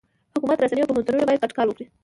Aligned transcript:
حکومت، 0.35 0.57
رسنۍ، 0.59 0.81
او 0.81 0.89
پوهنتونونه 0.89 1.25
باید 1.27 1.43
ګډ 1.43 1.51
کار 1.57 1.65
وکړي. 1.67 1.85